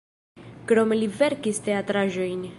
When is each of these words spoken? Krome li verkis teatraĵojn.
Krome 0.71 0.97
li 1.03 1.11
verkis 1.21 1.63
teatraĵojn. 1.69 2.43